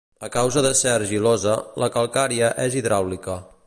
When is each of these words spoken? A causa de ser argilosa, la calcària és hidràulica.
A 0.27 0.29
causa 0.35 0.63
de 0.67 0.71
ser 0.79 0.93
argilosa, 0.93 1.55
la 1.85 1.93
calcària 1.99 2.53
és 2.69 2.81
hidràulica. 2.83 3.43